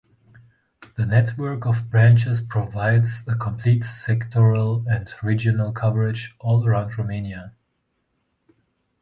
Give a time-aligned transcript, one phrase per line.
[0.97, 7.53] The network of branches provides a complete sectoral and regional coverage, all around Romania.